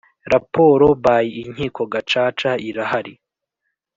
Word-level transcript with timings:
Raporo 0.33 0.87
by 1.03 1.23
Inkiko 1.41 1.83
Gacaca 1.93 2.51
irahari. 2.69 3.13